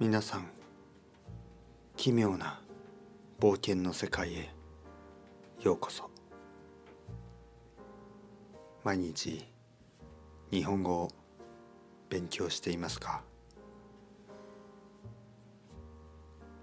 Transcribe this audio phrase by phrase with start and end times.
[0.00, 0.48] 皆さん
[1.96, 2.60] 奇妙な
[3.38, 4.50] 冒険の世界へ
[5.62, 6.10] ようこそ。
[8.82, 9.46] 毎日
[10.50, 11.10] 日本語を
[12.10, 13.22] 勉強していますか？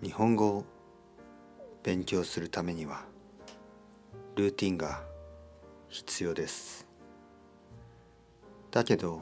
[0.00, 0.64] 日本語を
[1.82, 3.06] 勉強するためには
[4.36, 5.02] ルーティンが
[5.88, 6.86] 必要です。
[8.70, 9.20] だけど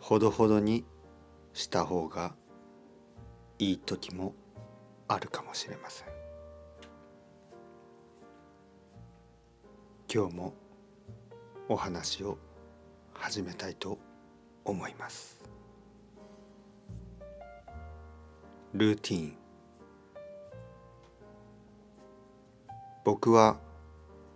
[0.00, 0.84] ほどほどに
[1.54, 2.34] した方が
[3.60, 4.32] いい時も
[5.06, 6.08] あるかもしれません。
[10.12, 10.54] 今日も
[11.68, 12.38] お話を
[13.12, 13.98] 始めたいと
[14.64, 15.38] 思います。
[18.72, 19.36] ルーティン。
[23.04, 23.58] 僕は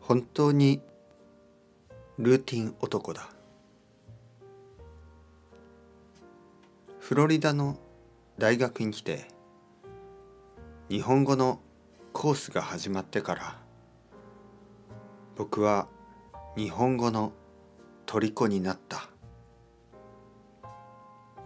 [0.00, 0.80] 本当に
[2.18, 3.28] ルーティン男だ。
[7.00, 7.76] フロリダの
[8.40, 9.26] 大学に来て
[10.88, 11.60] 日本語の
[12.14, 13.58] コースが始まってから
[15.36, 15.88] 僕は
[16.56, 17.34] 日本語の
[18.06, 19.10] 虜になった。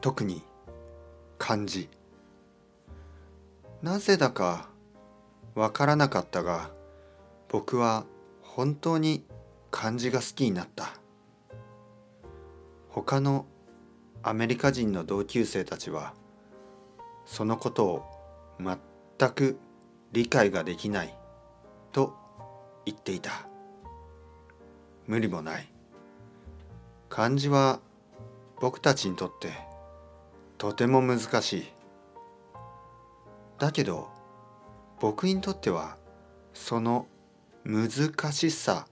[0.01, 0.45] 特に
[1.37, 1.89] 漢字。
[3.83, 4.69] なぜだか
[5.57, 6.71] わからなかったが
[7.49, 8.07] 僕は
[8.41, 9.25] 本当に
[9.73, 10.93] 漢字が好きになった。
[12.89, 13.47] 他の
[14.23, 16.15] アメリカ人の同級生たちは
[17.27, 18.05] そのことを
[18.59, 19.59] 全く
[20.13, 21.15] 理解ができない
[21.93, 22.15] と
[22.85, 23.47] 言っていた。
[25.07, 25.69] 無理もない。
[27.09, 27.81] 漢字は
[28.61, 29.53] 僕たちにとって
[30.59, 31.67] とても難しい。
[33.59, 34.09] だけど
[35.01, 35.97] 僕にとっては
[36.53, 37.07] その
[37.65, 38.87] 難しさ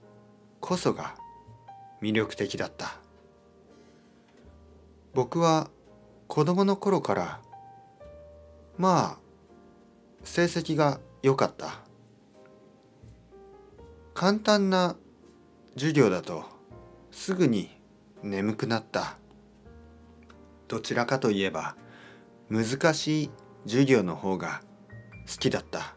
[0.59, 1.15] こそが
[2.01, 2.97] 魅力的だった。
[5.13, 5.69] 僕は
[6.27, 7.41] 子供の頃から
[8.77, 9.19] まあ
[10.23, 11.79] 成績が良かった。
[14.13, 14.95] 簡単な
[15.73, 16.45] 授業だと
[17.11, 17.69] すぐに
[18.21, 19.17] 眠くなった。
[20.67, 21.75] どちらかといえば
[22.49, 23.31] 難しい
[23.65, 24.61] 授業の方が
[25.27, 25.95] 好きだった。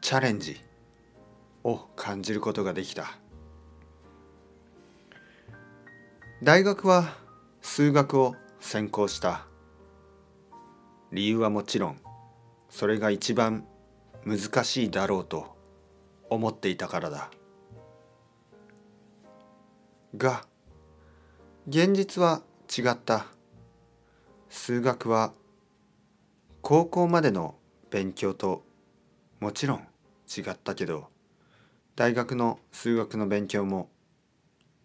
[0.00, 0.56] チャレンジ
[1.64, 3.18] を感じることができた。
[6.42, 7.16] 大学は
[7.62, 9.47] 数学を専攻した。
[11.12, 11.98] 理由はもちろん
[12.68, 13.64] それが一番
[14.24, 15.56] 難しいだろうと
[16.28, 17.30] 思っていたからだ。
[20.16, 20.44] が
[21.66, 22.42] 現実は
[22.76, 23.26] 違った。
[24.50, 25.32] 数学は
[26.62, 27.54] 高校までの
[27.90, 28.62] 勉強と
[29.40, 29.86] もちろん
[30.26, 31.08] 違ったけど
[31.96, 33.90] 大学の数学の勉強も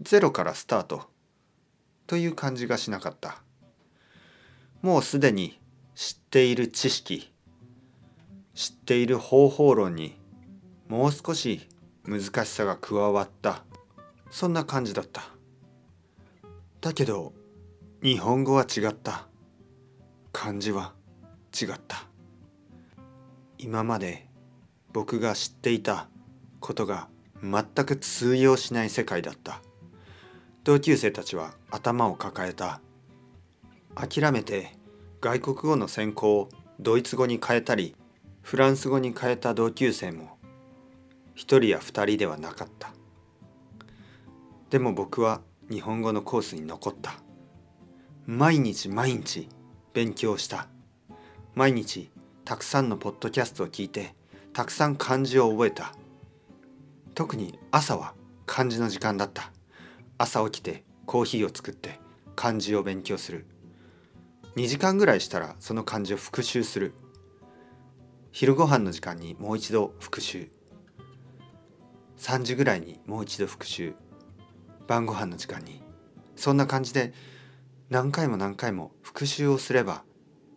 [0.01, 1.03] ゼロからスタート
[2.07, 3.41] という感じがしなかった。
[4.81, 5.59] もうすでに
[5.95, 7.31] 知っている知識
[8.53, 10.19] 知っている方法論に
[10.87, 11.67] もう少し
[12.05, 13.63] 難しさが加わった
[14.29, 15.21] そんな感じだった。
[16.81, 17.33] だけど
[18.01, 19.27] 日本語は違った。
[20.31, 20.93] 漢字は
[21.53, 22.07] 違った。
[23.59, 24.27] 今まで
[24.91, 26.07] 僕が知っていた
[26.59, 27.07] ことが
[27.41, 29.61] 全く通用しない世界だった。
[30.63, 32.81] 同級生たちは頭を抱えた。
[33.95, 34.75] 諦めて
[35.23, 36.49] 外国語の専攻を
[36.81, 37.95] ドイツ語に変えたり
[38.41, 40.37] フランス語に変えた同級生も
[41.33, 42.91] 一人や二人ではなかった。
[44.69, 45.39] でも僕は
[45.71, 47.13] 日本語のコースに残った。
[48.25, 49.47] 毎日毎日
[49.93, 50.67] 勉強した。
[51.55, 52.11] 毎日
[52.43, 54.15] たくさんのポッドキャストを聞いて
[54.51, 55.93] たくさん漢字を覚えた。
[57.15, 58.13] 特に朝は
[58.45, 59.53] 漢字の時間だった。
[60.17, 62.01] 朝起きてコーヒーを作って
[62.35, 63.45] 漢字を勉強する。
[64.55, 66.93] 2時間ぐらいしたらその漢字を復習する。
[68.31, 70.49] 昼ご飯の時間にもう一度復習。
[72.17, 73.95] 3時ぐらいにもう一度復習。
[74.87, 75.81] 晩ご飯の時間に。
[76.35, 77.13] そんな感じで
[77.89, 80.03] 何回も何回も復習をすれば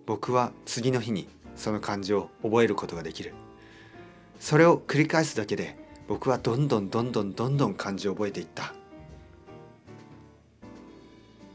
[0.04, 3.34] 僕は次の日にその漢字を覚えることができる。
[4.40, 8.75] それを繰り返すだけで僕はどんどんどんどんどんどん漢字を覚えていった。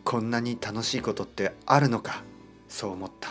[0.03, 2.23] こんなに楽しいことってあるのか？
[2.71, 3.29] そう思った。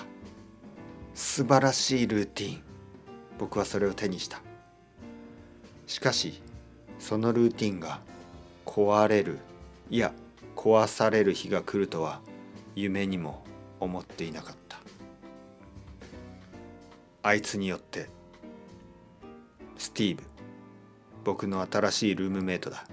[1.15, 2.63] 素晴らしいルーティン。
[3.39, 4.43] 僕はそれを手にした。
[5.87, 6.43] しかし
[6.99, 8.01] そのルーティンが
[8.67, 9.39] 壊れる
[9.89, 10.13] いや
[10.55, 12.21] 壊される日が来るとは
[12.77, 13.43] 夢にも
[13.81, 14.79] 思っていなかった。
[17.23, 18.09] あいつによって
[19.79, 20.23] スティーブ
[21.25, 22.85] 僕の新しいルームメイトだ。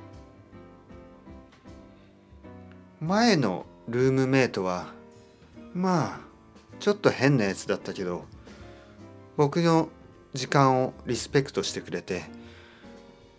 [3.01, 4.88] 前のルームメイトは
[5.73, 6.26] まあ
[6.79, 8.25] ちょっと変なやつだったけど
[9.35, 9.89] 僕の
[10.33, 12.24] 時間をリスペクトしてくれて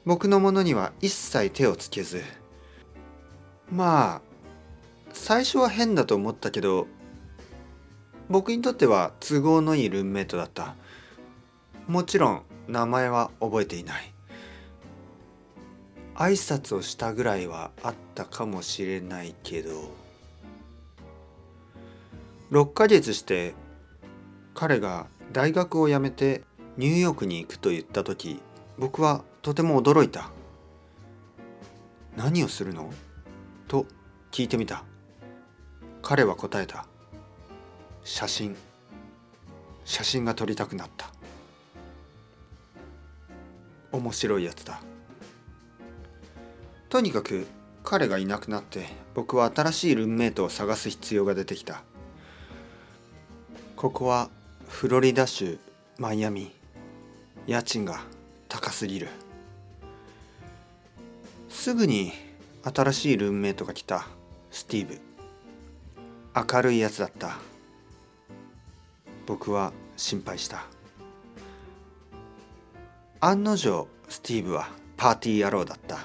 [0.05, 2.23] 僕のものには一切手をつけず
[3.71, 4.21] まあ
[5.13, 6.87] 最初は変だと思ったけど
[8.29, 10.75] 僕にとっては都合のいいルームメイトだった。
[11.87, 14.13] もちろん名前は覚えていない。
[16.15, 19.71] 挨拶をしたぐらいはあったかもしれないけど
[22.51, 23.55] 6ヶ月して
[24.55, 26.43] 彼が大学を辞めて
[26.77, 28.41] ニューヨークに行くと言った時
[28.79, 30.31] 僕はとても驚いた。
[32.17, 32.91] 何をするの？
[33.67, 33.87] と
[34.31, 34.85] 聞いてみた。
[36.03, 36.87] 彼は答えた。
[38.03, 38.57] 写真。
[39.85, 41.13] 写真が撮りたくなった。
[43.93, 44.81] 面白いやつだ。
[46.89, 47.47] とにかく
[47.85, 51.83] 彼がいなくなって僕は新しいルームメイトを探す必要が出てきた。
[53.79, 54.29] ここは
[54.67, 55.57] フロリダ州
[56.01, 56.51] マイアミ。
[57.47, 58.01] 家賃が
[58.49, 59.07] 高すぎる。
[61.49, 62.11] すぐに
[62.65, 64.09] 新しいルームメイトが来た。
[64.51, 65.01] スティーブ。
[66.55, 67.39] 明るいやつだった。
[69.27, 70.67] 僕は心配した。
[73.21, 75.99] 案の定スティーブはパーティー野郎だった。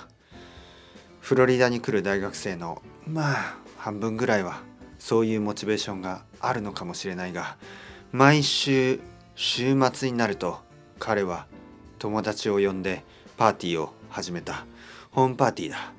[1.21, 4.61] フロリダに来る大学生のまあ半分ぐらいは
[4.99, 7.57] そういうモチベーションがあるのかもしれないが
[8.11, 8.99] 毎週
[9.35, 10.59] 週末になると
[10.99, 11.47] 彼は
[11.99, 13.03] 友達を呼んで
[13.37, 14.65] パーティーを始めた。
[15.11, 15.91] ホームパーティーだ。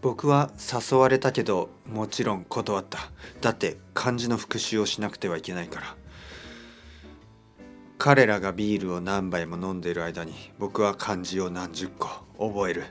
[0.00, 2.98] 僕は誘われたけどもちろん断った。
[3.40, 5.96] だって漢字の復習をしなくてはいけないから。
[7.98, 12.08] 彼らがビールを何杯も飲んでいる間に僕は漢字を何十個
[12.38, 12.84] 覚える。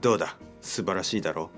[0.00, 0.36] どうだ？
[0.60, 1.50] 素晴らしいだろ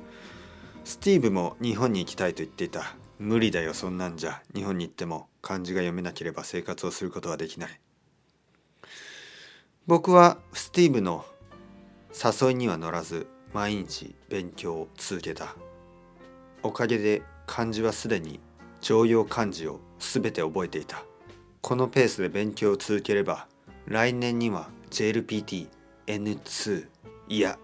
[0.84, 0.88] う。
[0.88, 2.94] スティーブも日本に行きたいと言っていた。
[3.18, 4.42] 無理だよそんなんじゃ。
[4.54, 7.80] 日本に行っても漢字が読めなければ生活をすることはできない。
[9.86, 11.24] 僕はスティーブの
[12.12, 15.56] 誘いには乗らず毎日勉強を続けた。
[16.62, 18.38] おかげで漢字はすでに
[18.80, 21.02] 常用漢字を全て覚えていた。
[21.60, 23.48] このペースで勉強を続ければ
[23.86, 26.86] 来年には JLPT-N2
[27.30, 27.58] いや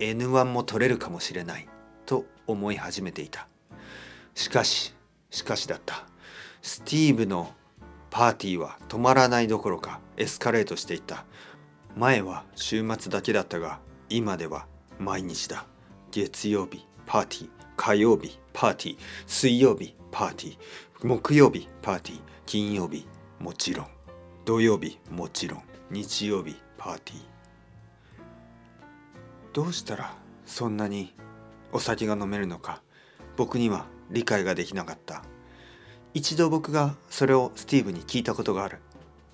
[0.00, 1.66] N1 も取れるかもしれない
[2.04, 3.48] と思い始めていた。
[4.34, 4.94] しかし
[5.30, 6.06] しかしだった。
[6.62, 7.52] スティーブの
[8.10, 11.24] パーティーは止まらないどころかエスカレートしていった。
[11.96, 14.66] 前は週末だけだったが今では
[14.98, 15.66] 毎日だ。
[16.10, 23.06] 月曜日パーティー火曜日パーティー水曜日パーティー木曜日パーティー金曜日
[23.38, 23.86] もちろん。
[24.44, 25.62] 土曜日もちろん。
[25.90, 27.20] 日曜日パーティー。
[29.52, 30.14] どうしたら
[30.44, 31.14] そんなに
[31.72, 32.82] お酒が飲めるのか。
[33.36, 35.22] 僕には理解ができなかった。
[36.14, 38.78] 一度僕がそれをスティーブに聞いたことがある。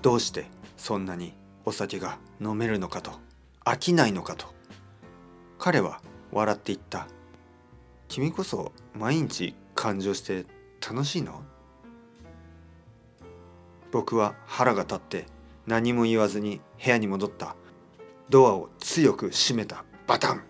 [0.02, 1.32] どうしてそんなに
[1.64, 3.12] お酒が飲めるのかと
[3.64, 4.52] 飽きないのかと。
[5.58, 6.00] 彼は
[6.32, 7.06] 笑って言った。
[8.08, 10.44] 君こそ毎日感情して
[10.86, 11.42] 楽しいの？
[13.90, 15.26] 僕は腹が立って
[15.66, 17.56] 何も言わずに部屋に戻った。
[18.28, 19.84] ドアを強く閉めた。
[20.06, 20.42] バタン。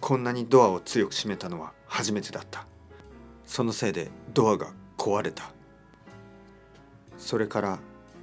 [0.00, 2.66] こんなにドアを強く閉めたのは初めてだった。
[3.44, 5.50] そのせいでドアが壊れた。
[7.16, 7.78] それから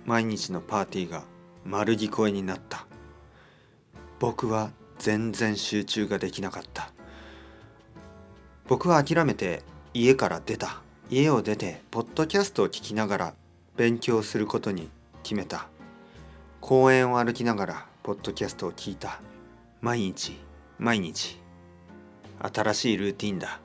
[0.06, 1.24] 毎日のパーティーが
[1.66, 2.86] 丸聞こえになった。
[4.20, 6.92] 僕は全然集中ができなかった。
[8.68, 10.82] 僕は諦めて家から出た。
[11.10, 13.34] 家を出てポッドキャストを聞きながら
[13.76, 14.90] 勉強することに
[15.24, 15.68] 決めた。
[16.62, 19.20] 公園を歩きながらポッドキャストを聞いた。
[19.82, 20.40] 毎日
[20.80, 21.45] 毎日。
[22.40, 23.60] 新しいルーティンだ。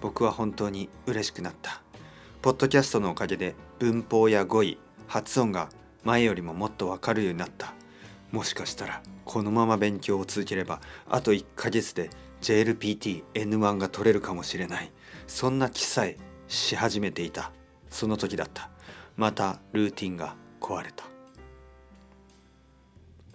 [0.00, 1.82] 僕は本当に嬉しくなった。
[2.40, 5.70] ポッドキャストのおかげで文法や語彙発音が
[6.04, 7.74] 前よりももっとわかるようになった。
[8.30, 12.10] もしかしたらこのまま勉強を続ければあと1ヶ月で
[12.42, 14.92] JLPT-N1 が取れるかもしれない。
[15.26, 17.52] そんな気さえし始めていた。
[17.90, 18.70] その時だった。
[19.16, 21.04] またルーティンが壊れた。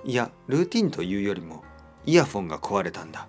[0.05, 1.63] いやルーティンというよりも
[2.05, 3.27] イヤフォンが壊れたんだ。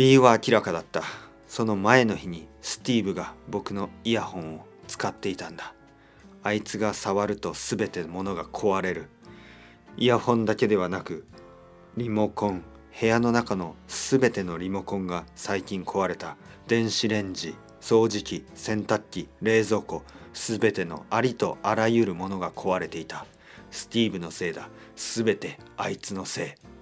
[0.00, 1.02] 理由は明らかだった。
[1.46, 5.74] その前の日にスティーブが僕のイヤホンを使っていたんだ。
[6.42, 9.10] あいつが触ると全てのものが壊れる。
[9.98, 11.26] イヤホンだけではなく
[11.98, 12.64] リモコン
[12.98, 16.38] 部屋の中の全てのリモコンが最近壊れた。
[16.66, 20.02] 電子レンジ掃除機洗濯機冷蔵庫
[20.32, 23.26] 全てのありとあらゆるものが壊れていた。
[23.70, 24.70] スティーブのせいだ。
[24.96, 26.79] 全てあいつのせい。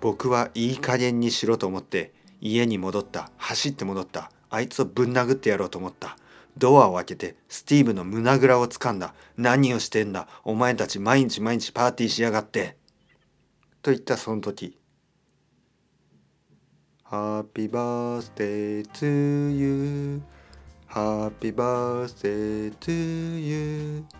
[0.00, 6.16] 僕はいい加減にしろと思って家に戻った走って戻ったあいつをぶん殴ってやろうと思った。
[6.56, 9.14] ドアを開けてスティーブの胸ぐらを掴んだ。
[9.36, 12.76] 何をしてんだお前たち毎日毎日パーティーしやがって。
[13.80, 14.76] と言ったその時
[17.04, 24.16] Happy birthday to you happy birthday to you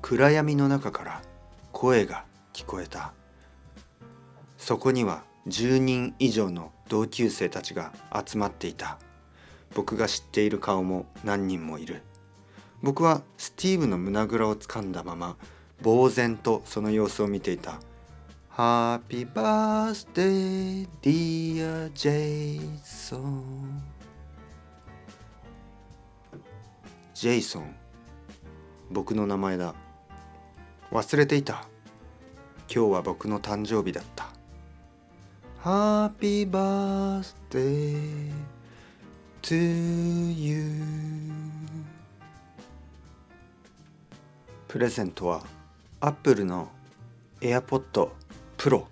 [0.00, 1.22] 暗闇の中から
[1.72, 3.19] 声が聞こえた。
[4.70, 7.92] そこには10人以上の同級生たちが
[8.24, 9.00] 集まっていた。
[9.74, 12.02] 僕が知っている顔も何人もいる。
[12.80, 15.36] 僕はスティーブの胸ぐらをつかんだまま
[15.82, 17.80] 呆然とその様子を見ていた
[18.56, 23.42] 「Happy birthday dear Jason」
[27.12, 27.74] ジェイソン
[28.88, 29.74] 僕の名前だ。
[30.92, 31.66] 忘れていた。
[32.72, 34.19] 今日は僕の誕生日だった。
[35.62, 38.32] Happy birthday
[39.42, 40.64] to you.
[44.68, 45.42] プレゼントは
[46.00, 46.70] アップルの
[47.42, 48.08] AirPod
[48.56, 48.84] Pro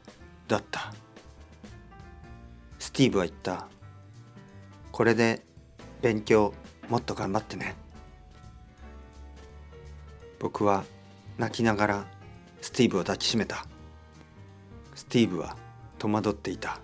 [0.46, 0.92] だった。
[2.78, 3.66] スティーブは言った。
[4.92, 5.42] これで
[6.02, 6.52] 勉強
[6.90, 7.76] もっと頑張ってね。
[10.38, 10.84] 僕は
[11.38, 12.06] 泣きながら
[12.60, 13.64] スティーブを抱きしめた。
[14.94, 15.56] スティーブは
[15.98, 16.80] 戸惑っていた。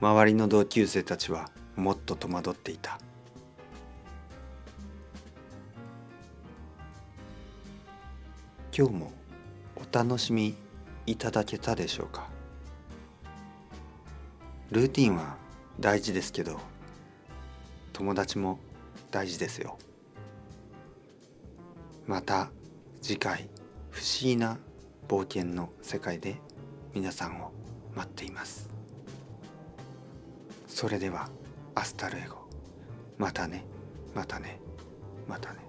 [0.00, 2.98] 周りの同級生たちはもっと戸惑っていた。
[8.76, 9.12] 今日も
[9.74, 10.54] お楽しみ
[11.06, 12.28] いただけたでしょうか？
[14.70, 15.36] ルーティンは
[15.80, 16.60] 大事ですけど
[17.92, 18.58] 友達も
[19.10, 19.78] 大事ですよ。
[22.06, 22.50] また
[23.00, 23.48] 次回
[23.90, 24.58] 不思議な
[25.08, 26.36] 冒険の世界で
[26.94, 27.52] 皆さんを
[27.96, 28.68] 待っています。
[30.68, 31.28] それでは
[31.74, 32.36] hasta luego。
[33.18, 33.64] またね
[34.14, 34.60] またね
[35.26, 35.65] またね。